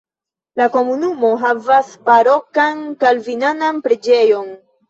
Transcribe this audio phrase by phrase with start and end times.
[0.61, 4.53] La komunumo havas barokan kalvinanan preĝejon.